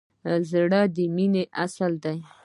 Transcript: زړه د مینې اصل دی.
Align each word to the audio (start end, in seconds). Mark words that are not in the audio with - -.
زړه 0.49 0.81
د 0.95 0.97
مینې 1.15 1.43
اصل 1.63 1.91
دی. 2.03 2.17